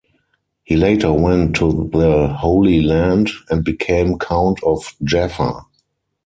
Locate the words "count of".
4.17-4.95